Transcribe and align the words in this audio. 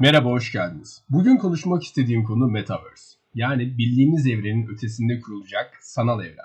Merhaba, 0.00 0.28
hoş 0.28 0.52
geldiniz. 0.52 1.02
Bugün 1.10 1.36
konuşmak 1.36 1.82
istediğim 1.82 2.24
konu 2.24 2.48
Metaverse. 2.48 3.18
Yani 3.34 3.78
bildiğimiz 3.78 4.26
evrenin 4.26 4.66
ötesinde 4.66 5.20
kurulacak 5.20 5.78
sanal 5.80 6.24
evren. 6.24 6.44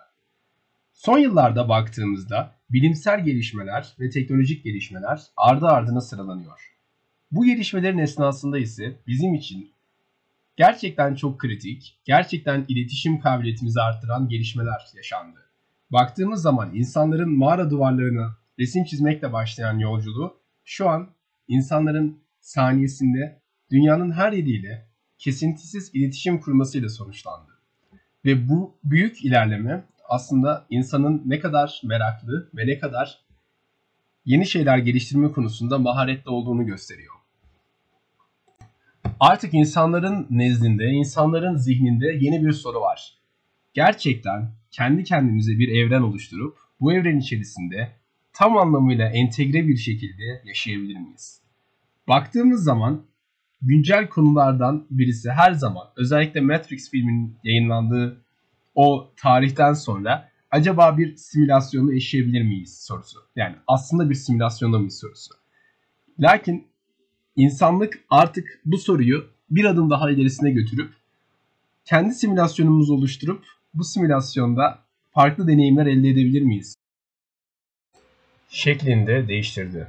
Son 0.94 1.18
yıllarda 1.18 1.70
baktığımızda 1.70 2.56
bilimsel 2.70 3.26
gelişmeler 3.26 3.96
ve 4.00 4.10
teknolojik 4.10 4.64
gelişmeler 4.64 5.22
ardı 5.38 5.68
ardına 5.68 6.02
sıralanıyor. 6.02 6.76
Bu 7.32 7.46
gelişmelerin 7.46 7.98
esnasında 7.98 8.60
ise 8.60 9.00
bizim 9.08 9.34
için 9.34 9.72
gerçekten 10.56 11.16
çok 11.16 11.40
kritik, 11.40 12.00
gerçekten 12.06 12.66
iletişim 12.68 13.20
kabiliyetimizi 13.20 13.82
arttıran 13.82 14.30
gelişmeler 14.30 14.82
yaşandı. 14.96 15.40
Baktığımız 15.92 16.42
zaman 16.42 16.76
insanların 16.76 17.38
mağara 17.38 17.70
duvarlarına 17.70 18.38
resim 18.60 18.84
çizmekle 18.84 19.34
başlayan 19.34 19.80
yolculuğu 19.80 20.38
şu 20.64 20.90
an 20.90 21.10
insanların 21.48 22.24
saniyesinde 22.40 23.43
dünyanın 23.74 24.12
her 24.12 24.32
yeriyle 24.32 24.88
kesintisiz 25.18 25.92
iletişim 25.94 26.40
kurmasıyla 26.40 26.90
sonuçlandı. 26.90 27.52
Ve 28.26 28.50
bu 28.50 28.76
büyük 28.84 29.26
ilerleme 29.26 29.84
aslında 30.10 30.66
insanın 30.70 31.22
ne 31.26 31.40
kadar 31.40 31.82
meraklı 31.84 32.50
ve 32.58 32.68
ne 32.68 32.80
kadar 32.80 33.20
yeni 34.26 34.46
şeyler 34.46 34.78
geliştirme 34.78 35.32
konusunda 35.32 35.78
maharetli 35.78 36.30
olduğunu 36.30 36.66
gösteriyor. 36.66 37.14
Artık 39.20 39.54
insanların 39.54 40.28
nezdinde, 40.30 40.86
insanların 40.86 41.56
zihninde 41.56 42.08
yeni 42.20 42.46
bir 42.46 42.52
soru 42.52 42.82
var. 42.82 43.18
Gerçekten 43.74 44.52
kendi 44.72 45.04
kendimize 45.04 45.60
bir 45.60 45.68
evren 45.70 46.02
oluşturup 46.02 46.58
bu 46.82 46.94
evren 46.94 47.20
içerisinde 47.20 47.92
tam 48.34 48.58
anlamıyla 48.58 49.10
entegre 49.10 49.68
bir 49.68 49.78
şekilde 49.78 50.42
yaşayabilir 50.46 50.98
miyiz? 50.98 51.42
Baktığımız 52.08 52.64
zaman 52.64 53.06
güncel 53.64 54.10
konulardan 54.10 54.88
birisi 54.90 55.32
her 55.32 55.52
zaman 55.54 55.88
özellikle 55.96 56.42
Matrix 56.42 56.92
filminin 56.92 57.38
yayınlandığı 57.44 58.22
o 58.76 59.12
tarihten 59.18 59.74
sonra 59.74 60.30
acaba 60.52 60.98
bir 60.98 61.16
simülasyonu 61.16 61.94
yaşayabilir 61.94 62.42
miyiz 62.42 62.84
sorusu. 62.84 63.20
Yani 63.36 63.56
aslında 63.68 64.10
bir 64.10 64.16
simülasyonda 64.16 64.78
mıyız 64.78 65.00
sorusu. 65.00 65.34
Lakin 66.20 66.68
insanlık 67.36 68.00
artık 68.10 68.62
bu 68.66 68.78
soruyu 68.78 69.30
bir 69.50 69.66
adım 69.66 69.90
daha 69.90 70.12
ilerisine 70.12 70.52
götürüp 70.52 70.94
kendi 71.86 72.14
simülasyonumuzu 72.14 72.94
oluşturup 72.94 73.46
bu 73.74 73.84
simülasyonda 73.84 74.80
farklı 75.12 75.48
deneyimler 75.48 75.86
elde 75.86 76.10
edebilir 76.10 76.42
miyiz? 76.42 76.76
Şeklinde 78.50 79.28
değiştirdi. 79.28 79.88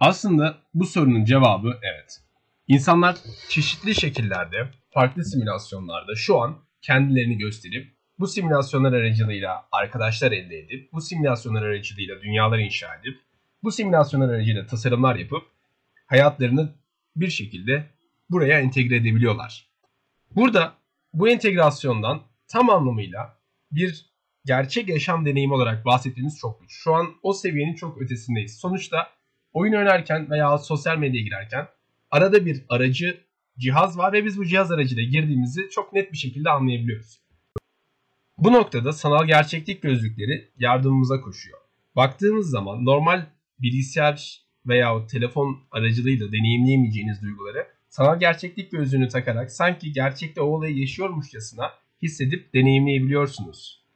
Aslında 0.00 0.58
bu 0.74 0.86
sorunun 0.86 1.24
cevabı 1.24 1.78
evet. 1.82 2.25
İnsanlar 2.68 3.16
çeşitli 3.48 3.94
şekillerde, 3.94 4.70
farklı 4.90 5.24
simülasyonlarda 5.24 6.14
şu 6.14 6.40
an 6.40 6.58
kendilerini 6.82 7.38
gösterip 7.38 7.96
bu 8.18 8.26
simülasyonlar 8.26 8.92
aracılığıyla 8.92 9.68
arkadaşlar 9.72 10.32
elde 10.32 10.58
edip, 10.58 10.92
bu 10.92 11.00
simülasyonlar 11.00 11.62
aracılığıyla 11.62 12.22
dünyalar 12.22 12.58
inşa 12.58 12.94
edip, 12.94 13.20
bu 13.62 13.72
simülasyonlar 13.72 14.28
aracılığıyla 14.28 14.66
tasarımlar 14.66 15.16
yapıp 15.16 15.42
hayatlarını 16.06 16.74
bir 17.16 17.30
şekilde 17.30 17.86
buraya 18.30 18.60
entegre 18.60 18.96
edebiliyorlar. 18.96 19.66
Burada 20.36 20.74
bu 21.14 21.28
entegrasyondan 21.28 22.22
tam 22.48 22.70
anlamıyla 22.70 23.38
bir 23.72 24.06
gerçek 24.44 24.88
yaşam 24.88 25.26
deneyimi 25.26 25.54
olarak 25.54 25.84
bahsettiğimiz 25.84 26.38
çok 26.38 26.60
güç. 26.60 26.70
Şu 26.72 26.94
an 26.94 27.06
o 27.22 27.32
seviyenin 27.32 27.74
çok 27.74 28.02
ötesindeyiz. 28.02 28.58
Sonuçta 28.58 29.10
oyun 29.52 29.72
oynarken 29.72 30.30
veya 30.30 30.58
sosyal 30.58 30.98
medyaya 30.98 31.24
girerken 31.24 31.68
arada 32.16 32.46
bir 32.46 32.64
aracı 32.68 33.20
cihaz 33.58 33.98
var 33.98 34.12
ve 34.12 34.24
biz 34.24 34.38
bu 34.38 34.44
cihaz 34.44 34.72
aracıyla 34.72 35.02
girdiğimizi 35.02 35.68
çok 35.70 35.92
net 35.92 36.12
bir 36.12 36.16
şekilde 36.16 36.50
anlayabiliyoruz. 36.50 37.20
Bu 38.38 38.52
noktada 38.52 38.92
sanal 38.92 39.26
gerçeklik 39.26 39.82
gözlükleri 39.82 40.50
yardımımıza 40.58 41.20
koşuyor. 41.20 41.58
Baktığımız 41.96 42.50
zaman 42.50 42.84
normal 42.84 43.26
bilgisayar 43.58 44.40
veya 44.66 45.06
telefon 45.06 45.58
aracılığıyla 45.70 46.32
deneyimleyemeyeceğiniz 46.32 47.22
duyguları 47.22 47.66
sanal 47.88 48.20
gerçeklik 48.20 48.70
gözlüğünü 48.70 49.08
takarak 49.08 49.52
sanki 49.52 49.92
gerçekte 49.92 50.40
o 50.40 50.46
olayı 50.46 50.78
yaşıyormuşçasına 50.78 51.70
hissedip 52.02 52.54
deneyimleyebiliyorsunuz. 52.54 53.86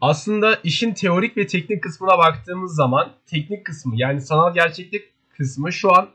Aslında 0.00 0.58
işin 0.64 0.94
teorik 0.94 1.36
ve 1.36 1.46
teknik 1.46 1.82
kısmına 1.82 2.18
baktığımız 2.18 2.74
zaman 2.74 3.12
teknik 3.26 3.66
kısmı 3.66 3.94
yani 3.96 4.20
sanal 4.20 4.54
gerçeklik 4.54 5.02
kısmı 5.30 5.72
şu 5.72 5.92
an 5.92 6.08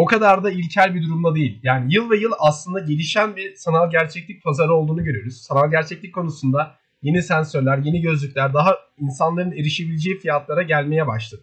o 0.00 0.04
kadar 0.04 0.44
da 0.44 0.50
ilkel 0.50 0.94
bir 0.94 1.02
durumda 1.02 1.34
değil. 1.34 1.60
Yani 1.62 1.94
yıl 1.94 2.10
ve 2.10 2.16
yıl 2.16 2.32
aslında 2.38 2.80
gelişen 2.80 3.36
bir 3.36 3.56
sanal 3.56 3.90
gerçeklik 3.90 4.42
pazarı 4.42 4.74
olduğunu 4.74 5.04
görüyoruz. 5.04 5.36
Sanal 5.36 5.70
gerçeklik 5.70 6.14
konusunda 6.14 6.74
yeni 7.02 7.22
sensörler, 7.22 7.78
yeni 7.78 8.00
gözlükler 8.00 8.54
daha 8.54 8.76
insanların 8.98 9.52
erişebileceği 9.52 10.18
fiyatlara 10.18 10.62
gelmeye 10.62 11.06
başladı. 11.06 11.42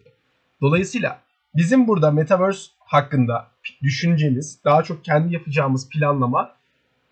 Dolayısıyla 0.60 1.20
bizim 1.54 1.88
burada 1.88 2.10
Metaverse 2.10 2.70
hakkında 2.78 3.46
düşüncemiz, 3.82 4.60
daha 4.64 4.82
çok 4.82 5.04
kendi 5.04 5.34
yapacağımız 5.34 5.88
planlama 5.88 6.52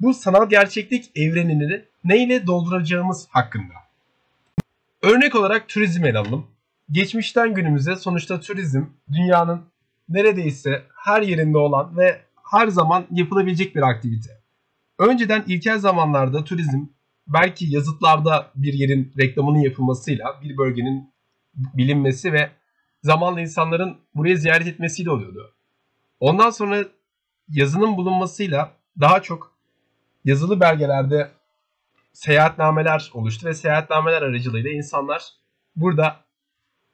bu 0.00 0.14
sanal 0.14 0.48
gerçeklik 0.48 1.10
evrenini 1.16 1.84
neyle 2.04 2.46
dolduracağımız 2.46 3.26
hakkında. 3.30 3.74
Örnek 5.02 5.34
olarak 5.34 5.68
turizm 5.68 6.04
ele 6.04 6.18
alalım. 6.18 6.46
Geçmişten 6.90 7.54
günümüze 7.54 7.96
sonuçta 7.96 8.40
turizm 8.40 8.84
dünyanın 9.12 9.62
neredeyse 10.08 10.82
her 11.04 11.22
yerinde 11.22 11.58
olan 11.58 11.96
ve 11.96 12.20
her 12.52 12.68
zaman 12.68 13.06
yapılabilecek 13.10 13.76
bir 13.76 13.82
aktivite. 13.82 14.30
Önceden 14.98 15.44
ilkel 15.46 15.78
zamanlarda 15.78 16.44
turizm 16.44 16.86
belki 17.26 17.74
yazıtlarda 17.74 18.50
bir 18.54 18.72
yerin 18.72 19.12
reklamının 19.18 19.58
yapılmasıyla 19.58 20.40
bir 20.42 20.56
bölgenin 20.56 21.10
bilinmesi 21.54 22.32
ve 22.32 22.50
zamanla 23.02 23.40
insanların 23.40 23.96
buraya 24.14 24.36
ziyaret 24.36 24.66
etmesiyle 24.66 25.10
oluyordu. 25.10 25.54
Ondan 26.20 26.50
sonra 26.50 26.84
yazının 27.48 27.96
bulunmasıyla 27.96 28.72
daha 29.00 29.22
çok 29.22 29.52
yazılı 30.24 30.60
belgelerde 30.60 31.30
seyahatnameler 32.12 33.10
oluştu 33.14 33.46
ve 33.46 33.54
seyahatnameler 33.54 34.22
aracılığıyla 34.22 34.70
insanlar 34.70 35.22
burada 35.76 36.16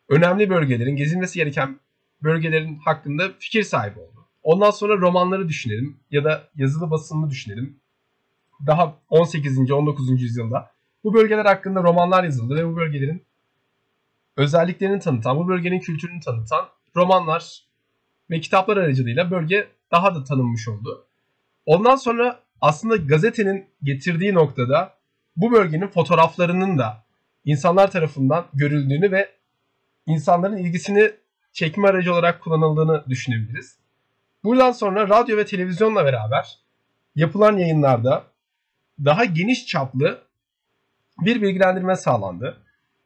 önemli 0.08 0.50
bölgelerin, 0.50 0.96
gezilmesi 0.96 1.38
gereken 1.38 1.80
bölgelerin 2.22 2.76
hakkında 2.76 3.32
fikir 3.38 3.62
sahibi 3.62 4.00
oldu. 4.00 4.26
Ondan 4.42 4.70
sonra 4.70 4.96
romanları 4.98 5.48
düşünelim 5.48 6.00
ya 6.10 6.24
da 6.24 6.48
yazılı 6.56 6.90
basınını 6.90 7.30
düşünelim. 7.30 7.80
Daha 8.66 8.94
18. 9.10 9.70
19. 9.70 10.22
yüzyılda 10.22 10.70
bu 11.04 11.14
bölgeler 11.14 11.44
hakkında 11.44 11.82
romanlar 11.82 12.24
yazıldı 12.24 12.56
ve 12.56 12.66
bu 12.66 12.76
bölgelerin 12.76 13.22
özelliklerini 14.36 15.00
tanıtan, 15.00 15.36
bu 15.36 15.48
bölgenin 15.48 15.80
kültürünü 15.80 16.20
tanıtan 16.20 16.68
romanlar 16.96 17.66
ve 18.30 18.40
kitaplar 18.40 18.76
aracılığıyla 18.76 19.30
bölge 19.30 19.68
daha 19.90 20.14
da 20.14 20.24
tanınmış 20.24 20.68
oldu. 20.68 21.06
Ondan 21.66 21.96
sonra 21.96 22.40
aslında 22.60 22.96
gazetenin 22.96 23.66
getirdiği 23.82 24.34
noktada 24.34 24.94
bu 25.36 25.52
bölgenin 25.52 25.86
fotoğraflarının 25.86 26.78
da 26.78 27.04
insanlar 27.44 27.90
tarafından 27.90 28.46
görüldüğünü 28.54 29.12
ve 29.12 29.30
insanların 30.06 30.56
ilgisini 30.56 31.12
çekme 31.52 31.88
aracı 31.88 32.12
olarak 32.12 32.40
kullanıldığını 32.40 33.04
düşünebiliriz. 33.08 33.78
Buradan 34.44 34.72
sonra 34.72 35.08
radyo 35.08 35.36
ve 35.36 35.46
televizyonla 35.46 36.04
beraber 36.04 36.58
yapılan 37.16 37.56
yayınlarda 37.56 38.24
daha 39.04 39.24
geniş 39.24 39.66
çaplı 39.66 40.22
bir 41.20 41.42
bilgilendirme 41.42 41.96
sağlandı. 41.96 42.56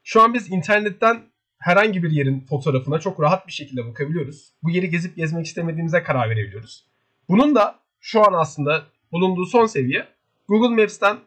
Şu 0.04 0.22
an 0.22 0.34
biz 0.34 0.50
internetten 0.52 1.22
herhangi 1.58 2.02
bir 2.02 2.10
yerin 2.10 2.40
fotoğrafına 2.40 2.98
çok 2.98 3.20
rahat 3.20 3.46
bir 3.46 3.52
şekilde 3.52 3.86
bakabiliyoruz. 3.86 4.52
Bu 4.62 4.70
yeri 4.70 4.90
gezip 4.90 5.16
gezmek 5.16 5.46
istemediğimize 5.46 6.02
karar 6.02 6.30
verebiliyoruz. 6.30 6.84
Bunun 7.28 7.54
da 7.54 7.78
şu 8.00 8.26
an 8.26 8.32
aslında 8.32 8.82
bulunduğu 9.12 9.46
son 9.46 9.66
seviye 9.66 10.08
Google 10.48 10.82
Maps'ten 10.82 11.18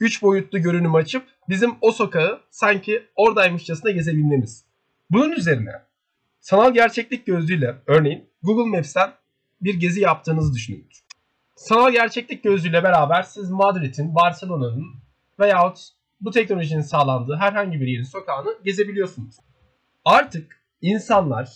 3 0.00 0.22
boyutlu 0.22 0.58
görünüm 0.62 0.94
açıp 0.94 1.26
bizim 1.48 1.74
o 1.80 1.92
sokağı 1.92 2.40
sanki 2.50 3.06
oradaymışçasına 3.16 3.90
gezebilmemiz. 3.90 4.64
Bunun 5.10 5.32
üzerine 5.32 5.72
sanal 6.42 6.74
gerçeklik 6.74 7.26
gözlüğüyle 7.26 7.76
örneğin 7.86 8.30
Google 8.42 8.76
Maps'ten 8.76 9.10
bir 9.60 9.74
gezi 9.74 10.00
yaptığınızı 10.00 10.54
düşünün. 10.54 10.88
Sanal 11.56 11.92
gerçeklik 11.92 12.44
gözlüğüyle 12.44 12.82
beraber 12.82 13.22
siz 13.22 13.50
Madrid'in, 13.50 14.14
Barcelona'nın 14.14 14.86
veyahut 15.40 15.78
bu 16.20 16.30
teknolojinin 16.30 16.80
sağlandığı 16.80 17.36
herhangi 17.36 17.80
bir 17.80 17.86
yerin 17.86 18.02
sokağını 18.02 18.48
gezebiliyorsunuz. 18.64 19.36
Artık 20.04 20.60
insanlar 20.80 21.50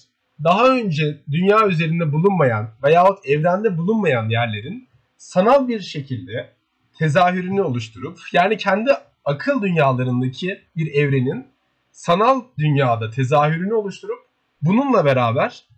daha 0.44 0.68
önce 0.68 1.22
dünya 1.30 1.66
üzerinde 1.66 2.12
bulunmayan 2.12 2.70
veyahut 2.82 3.26
evrende 3.26 3.78
bulunmayan 3.78 4.28
yerlerin 4.28 4.88
sanal 5.16 5.68
bir 5.68 5.80
şekilde 5.80 6.52
tezahürünü 6.98 7.62
oluşturup 7.62 8.18
yani 8.32 8.56
kendi 8.56 8.90
akıl 9.24 9.62
dünyalarındaki 9.62 10.60
bir 10.76 10.94
evrenin 10.94 11.46
sanal 11.92 12.42
dünyada 12.58 13.10
tezahürünü 13.10 13.74
oluşturup 13.74 14.25
bununla 14.62 15.04
beraber 15.04 15.68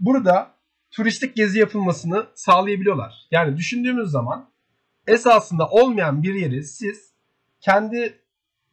burada 0.00 0.50
turistik 0.90 1.36
gezi 1.36 1.58
yapılmasını 1.58 2.26
sağlayabiliyorlar. 2.34 3.26
Yani 3.30 3.56
düşündüğümüz 3.56 4.10
zaman 4.10 4.50
esasında 5.06 5.68
olmayan 5.68 6.22
bir 6.22 6.34
yeri 6.34 6.64
siz 6.64 7.12
kendi 7.60 8.18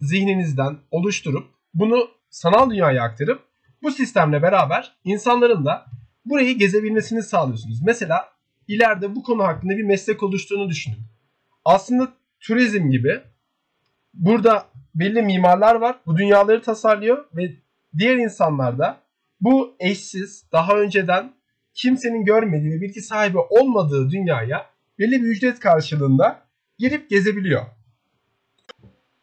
zihninizden 0.02 0.78
oluşturup 0.92 1.48
bunu 1.74 2.08
sanal 2.30 2.70
dünyaya 2.70 3.04
aktarıp 3.04 3.44
bu 3.84 3.92
sistemle 3.92 4.42
beraber 4.42 4.96
insanların 5.04 5.66
da 5.66 5.86
burayı 6.26 6.58
gezebilmesini 6.58 7.24
sağlıyorsunuz. 7.24 7.82
Mesela 7.82 8.30
ileride 8.68 9.16
bu 9.16 9.24
konu 9.24 9.44
hakkında 9.44 9.78
bir 9.78 9.84
meslek 9.84 10.24
oluştuğunu 10.24 10.70
düşünün. 10.70 11.00
Aslında 11.66 12.14
turizm 12.40 12.90
gibi 12.90 13.22
burada 14.14 14.66
belli 14.96 15.22
mimarlar 15.22 15.76
var. 15.76 16.00
Bu 16.06 16.18
dünyaları 16.18 16.62
tasarlıyor 16.62 17.26
ve 17.36 17.52
diğer 17.98 18.18
insanlar 18.18 18.78
da 18.78 19.03
bu 19.44 19.76
eşsiz, 19.80 20.46
daha 20.52 20.74
önceden 20.74 21.34
kimsenin 21.74 22.26
görmediği 22.26 22.72
ve 22.72 22.82
bilgi 22.82 23.02
sahibi 23.02 23.38
olmadığı 23.38 24.10
dünyaya 24.10 24.66
belli 25.00 25.24
bir 25.24 25.28
ücret 25.28 25.60
karşılığında 25.60 26.40
girip 26.80 27.10
gezebiliyor. 27.10 27.66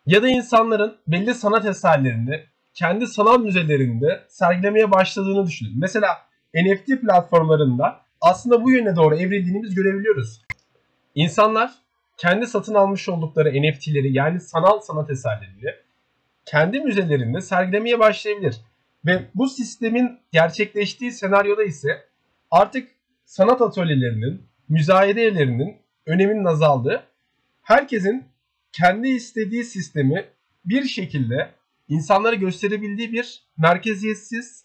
Ya 0.07 0.23
da 0.23 0.29
insanların 0.29 0.97
belli 1.07 1.35
sanat 1.35 1.67
eserlerini 1.67 2.41
kendi 2.75 3.07
sanat 3.07 3.41
müzelerinde 3.41 4.25
sergilemeye 4.29 4.91
başladığını 4.91 5.47
düşünün. 5.47 5.73
Mesela 5.77 6.19
NFT 6.55 7.01
platformlarında 7.01 8.01
aslında 8.21 8.65
bu 8.65 8.71
yöne 8.71 8.97
doğru 8.97 9.17
evrildiğini 9.17 9.63
biz 9.63 9.75
görebiliyoruz. 9.75 10.43
İnsanlar 11.15 11.71
kendi 12.17 12.47
satın 12.47 12.75
almış 12.75 13.09
oldukları 13.09 13.63
NFT'leri 13.63 14.13
yani 14.13 14.41
sanal 14.41 14.81
sanat 14.81 15.11
eserlerini 15.11 15.75
kendi 16.45 16.81
müzelerinde 16.81 17.41
sergilemeye 17.41 17.99
başlayabilir. 17.99 18.57
Ve 19.07 19.31
bu 19.35 19.49
sistemin 19.49 20.19
gerçekleştiği 20.33 21.13
senaryoda 21.13 21.65
ise 21.65 21.89
artık 22.51 22.89
sanat 23.25 23.63
atölyelerinin, 23.63 24.43
müzayede 24.69 25.23
evlerinin 25.23 25.77
öneminin 26.07 26.45
azaldığı, 26.45 27.03
herkesin 27.63 28.25
kendi 28.73 29.09
istediği 29.09 29.65
sistemi 29.65 30.25
bir 30.65 30.85
şekilde 30.85 31.51
insanlara 31.89 32.35
gösterebildiği 32.35 33.13
bir 33.13 33.43
merkeziyetsiz 33.59 34.65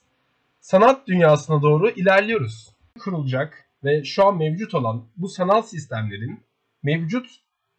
sanat 0.59 1.07
dünyasına 1.07 1.61
doğru 1.61 1.89
ilerliyoruz. 1.89 2.75
Kurulacak 2.99 3.65
ve 3.83 4.03
şu 4.03 4.25
an 4.25 4.37
mevcut 4.37 4.75
olan 4.75 5.05
bu 5.17 5.29
sanal 5.29 5.61
sistemlerin 5.61 6.39
mevcut 6.83 7.27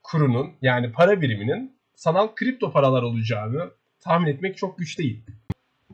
kurunun 0.03 0.53
yani 0.63 0.93
para 0.93 1.21
biriminin 1.21 1.77
sanal 1.95 2.35
kripto 2.35 2.73
paralar 2.73 3.03
olacağını 3.03 3.71
tahmin 4.01 4.27
etmek 4.27 4.57
çok 4.57 4.79
güç 4.79 4.99
değil. 4.99 5.25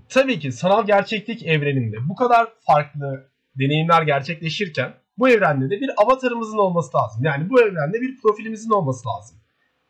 Tabii 0.08 0.38
ki 0.38 0.52
sanal 0.52 0.86
gerçeklik 0.86 1.46
evreninde 1.46 2.08
bu 2.08 2.14
kadar 2.14 2.48
farklı 2.60 3.28
deneyimler 3.58 4.02
gerçekleşirken 4.02 4.94
bu 5.18 5.28
evrende 5.28 5.70
de 5.70 5.80
bir 5.80 5.90
avatarımızın 5.96 6.58
olması 6.58 6.96
lazım. 6.96 7.24
Yani 7.24 7.50
bu 7.50 7.62
evrende 7.62 8.00
bir 8.00 8.20
profilimizin 8.20 8.70
olması 8.70 9.08
lazım. 9.08 9.36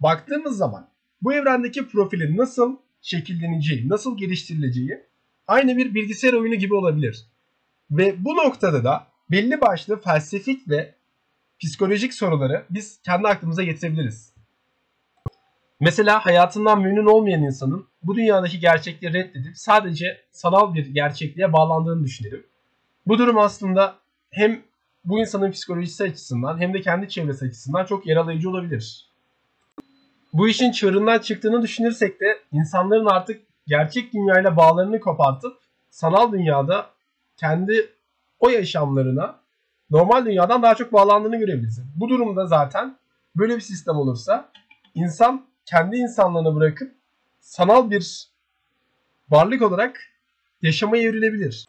Baktığımız 0.00 0.56
zaman 0.56 0.88
bu 1.22 1.32
evrendeki 1.34 1.88
profilin 1.88 2.36
nasıl 2.36 2.76
şekilleneceği, 3.02 3.88
nasıl 3.88 4.18
geliştirileceği 4.18 5.00
aynı 5.46 5.76
bir 5.76 5.94
bilgisayar 5.94 6.32
oyunu 6.32 6.54
gibi 6.54 6.74
olabilir. 6.74 7.26
Ve 7.90 8.24
bu 8.24 8.36
noktada 8.36 8.84
da 8.84 9.06
belli 9.30 9.60
başlı 9.60 10.00
felsefik 10.00 10.68
ve 10.68 10.94
psikolojik 11.60 12.14
soruları 12.14 12.64
biz 12.70 13.00
kendi 13.02 13.28
aklımıza 13.28 13.62
getirebiliriz. 13.62 14.31
Mesela 15.82 16.26
hayatından 16.26 16.80
memnun 16.80 17.06
olmayan 17.06 17.42
insanın 17.42 17.86
bu 18.02 18.14
dünyadaki 18.14 18.60
gerçekliği 18.60 19.12
reddedip 19.12 19.58
sadece 19.58 20.20
sanal 20.30 20.74
bir 20.74 20.86
gerçekliğe 20.86 21.52
bağlandığını 21.52 22.04
düşünelim. 22.04 22.46
Bu 23.06 23.18
durum 23.18 23.38
aslında 23.38 23.94
hem 24.30 24.60
bu 25.04 25.20
insanın 25.20 25.50
psikolojisi 25.50 26.04
açısından 26.04 26.60
hem 26.60 26.74
de 26.74 26.80
kendi 26.80 27.08
çevresi 27.08 27.44
açısından 27.44 27.84
çok 27.84 28.06
yaralayıcı 28.06 28.50
olabilir. 28.50 29.10
Bu 30.32 30.48
işin 30.48 30.72
çığırından 30.72 31.18
çıktığını 31.18 31.62
düşünürsek 31.62 32.20
de 32.20 32.38
insanların 32.52 33.06
artık 33.06 33.40
gerçek 33.66 34.12
dünyayla 34.12 34.56
bağlarını 34.56 35.00
kopartıp 35.00 35.52
sanal 35.90 36.32
dünyada 36.32 36.86
kendi 37.36 37.90
o 38.40 38.48
yaşamlarına 38.48 39.36
normal 39.90 40.26
dünyadan 40.26 40.62
daha 40.62 40.74
çok 40.74 40.92
bağlandığını 40.92 41.36
görebiliriz. 41.36 41.80
Bu 41.96 42.08
durumda 42.08 42.46
zaten 42.46 42.96
böyle 43.36 43.56
bir 43.56 43.60
sistem 43.60 43.96
olursa 43.96 44.48
insan 44.94 45.51
kendi 45.66 45.96
insanlığını 45.96 46.54
bırakıp 46.54 46.94
sanal 47.40 47.90
bir 47.90 48.28
varlık 49.30 49.62
olarak 49.62 50.00
yaşamaya 50.62 51.02
evrilebilir. 51.02 51.66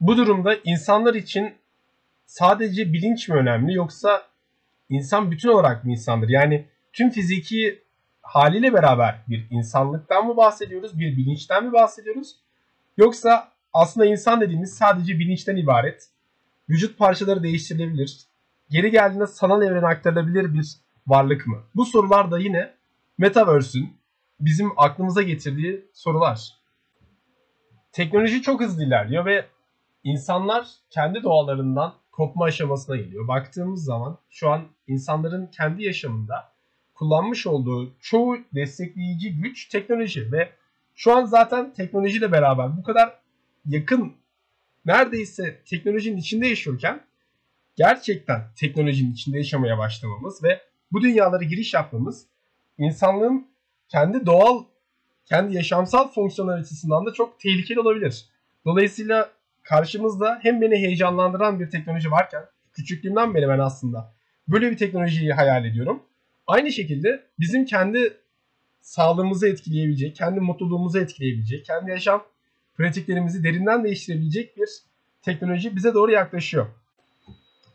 Bu 0.00 0.16
durumda 0.16 0.56
insanlar 0.64 1.14
için 1.14 1.54
sadece 2.26 2.92
bilinç 2.92 3.28
mi 3.28 3.34
önemli 3.34 3.74
yoksa 3.74 4.22
insan 4.88 5.30
bütün 5.30 5.48
olarak 5.48 5.84
mı 5.84 5.90
insandır? 5.90 6.28
Yani 6.28 6.66
tüm 6.92 7.10
fiziki 7.10 7.82
haliyle 8.22 8.72
beraber 8.72 9.20
bir 9.28 9.46
insanlıktan 9.50 10.26
mı 10.26 10.36
bahsediyoruz, 10.36 10.98
bir 10.98 11.16
bilinçten 11.16 11.64
mi 11.64 11.72
bahsediyoruz? 11.72 12.36
Yoksa 12.96 13.52
aslında 13.72 14.06
insan 14.06 14.40
dediğimiz 14.40 14.74
sadece 14.74 15.18
bilinçten 15.18 15.56
ibaret. 15.56 16.08
Vücut 16.68 16.98
parçaları 16.98 17.42
değiştirilebilir. 17.42 18.20
Geri 18.70 18.90
geldiğinde 18.90 19.26
sanal 19.26 19.62
evrene 19.62 19.86
aktarılabilir 19.86 20.54
bir 20.54 20.76
varlık 21.06 21.46
mı? 21.46 21.62
Bu 21.74 21.84
sorular 21.84 22.30
da 22.30 22.38
yine 22.38 22.74
Metaverse'ün 23.22 23.96
bizim 24.40 24.70
aklımıza 24.76 25.22
getirdiği 25.22 25.84
sorular. 25.92 26.52
Teknoloji 27.92 28.42
çok 28.42 28.60
hızlı 28.60 28.84
ilerliyor 28.84 29.24
ve 29.24 29.46
insanlar 30.04 30.66
kendi 30.90 31.22
doğalarından 31.22 31.94
kopma 32.12 32.44
aşamasına 32.44 32.96
geliyor. 32.96 33.28
Baktığımız 33.28 33.84
zaman 33.84 34.18
şu 34.30 34.50
an 34.50 34.62
insanların 34.86 35.46
kendi 35.46 35.84
yaşamında 35.84 36.52
kullanmış 36.94 37.46
olduğu 37.46 37.94
çoğu 38.00 38.38
destekleyici 38.54 39.36
güç 39.36 39.68
teknoloji 39.68 40.32
ve 40.32 40.52
şu 40.94 41.16
an 41.16 41.24
zaten 41.24 41.72
teknolojiyle 41.72 42.32
beraber 42.32 42.76
bu 42.76 42.82
kadar 42.82 43.18
yakın 43.66 44.12
neredeyse 44.86 45.62
teknolojinin 45.64 46.16
içinde 46.16 46.46
yaşıyorken 46.46 47.00
gerçekten 47.76 48.42
teknolojinin 48.56 49.12
içinde 49.12 49.38
yaşamaya 49.38 49.78
başlamamız 49.78 50.44
ve 50.44 50.60
bu 50.92 51.02
dünyalara 51.02 51.44
giriş 51.44 51.74
yapmamız 51.74 52.31
insanlığın 52.78 53.46
kendi 53.88 54.26
doğal, 54.26 54.64
kendi 55.26 55.56
yaşamsal 55.56 56.08
fonksiyonlar 56.08 56.58
açısından 56.58 57.06
da 57.06 57.12
çok 57.12 57.40
tehlikeli 57.40 57.80
olabilir. 57.80 58.26
Dolayısıyla 58.64 59.30
karşımızda 59.62 60.38
hem 60.42 60.60
beni 60.60 60.76
heyecanlandıran 60.76 61.60
bir 61.60 61.70
teknoloji 61.70 62.10
varken 62.10 62.42
küçüklüğümden 62.72 63.34
beri 63.34 63.48
ben 63.48 63.58
aslında 63.58 64.12
böyle 64.48 64.70
bir 64.70 64.76
teknolojiyi 64.76 65.32
hayal 65.32 65.64
ediyorum. 65.64 66.02
Aynı 66.46 66.72
şekilde 66.72 67.26
bizim 67.40 67.64
kendi 67.64 68.16
sağlığımızı 68.80 69.48
etkileyebilecek, 69.48 70.16
kendi 70.16 70.40
mutluluğumuzu 70.40 70.98
etkileyebilecek, 70.98 71.64
kendi 71.64 71.90
yaşam 71.90 72.24
pratiklerimizi 72.74 73.44
derinden 73.44 73.84
değiştirebilecek 73.84 74.56
bir 74.56 74.68
teknoloji 75.22 75.76
bize 75.76 75.94
doğru 75.94 76.12
yaklaşıyor. 76.12 76.66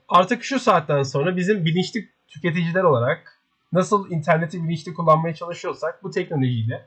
Artık 0.10 0.44
şu 0.44 0.60
saatten 0.60 1.04
sonra 1.04 1.38
bizim 1.38 1.66
bilinçli 1.66 2.10
tüketiciler 2.27 2.84
olarak 2.84 3.37
nasıl 3.71 4.12
interneti 4.12 4.63
bilinçli 4.63 4.93
kullanmaya 4.93 5.36
çalışıyorsak 5.36 6.03
bu 6.03 6.12
teknolojiyle 6.12 6.86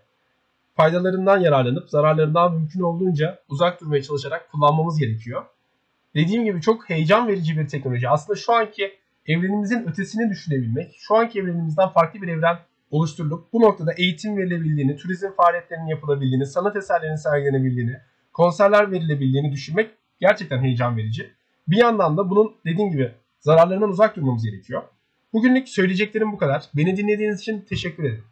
faydalarından 0.76 1.38
yararlanıp 1.38 1.90
zararlarından 1.90 2.54
mümkün 2.54 2.80
olduğunca 2.80 3.38
uzak 3.48 3.80
durmaya 3.80 4.02
çalışarak 4.02 4.52
kullanmamız 4.52 4.98
gerekiyor. 4.98 5.44
Dediğim 6.14 6.44
gibi 6.44 6.60
çok 6.60 6.90
heyecan 6.90 7.28
verici 7.28 7.58
bir 7.58 7.68
teknoloji. 7.68 8.08
Aslında 8.08 8.38
şu 8.38 8.52
anki 8.52 8.92
evrenimizin 9.26 9.88
ötesini 9.88 10.30
düşünebilmek, 10.30 10.94
şu 10.98 11.14
anki 11.14 11.40
evrenimizden 11.40 11.88
farklı 11.88 12.22
bir 12.22 12.28
evren 12.28 12.58
oluşturulup 12.90 13.52
bu 13.52 13.60
noktada 13.60 13.92
eğitim 13.92 14.36
verilebildiğini, 14.36 14.96
turizm 14.96 15.30
faaliyetlerinin 15.36 15.86
yapılabildiğini, 15.86 16.46
sanat 16.46 16.76
eserlerinin 16.76 17.16
sergilenebildiğini, 17.16 17.96
konserler 18.32 18.90
verilebildiğini 18.90 19.52
düşünmek 19.52 19.90
gerçekten 20.20 20.62
heyecan 20.62 20.96
verici. 20.96 21.30
Bir 21.68 21.76
yandan 21.76 22.16
da 22.16 22.30
bunun 22.30 22.54
dediğim 22.66 22.90
gibi 22.90 23.12
zararlarından 23.40 23.90
uzak 23.90 24.16
durmamız 24.16 24.44
gerekiyor. 24.44 24.82
Bugünlük 25.32 25.68
söyleyeceklerim 25.68 26.32
bu 26.32 26.38
kadar. 26.38 26.64
Beni 26.74 26.96
dinlediğiniz 26.96 27.40
için 27.40 27.60
teşekkür 27.60 28.04
ederim. 28.04 28.30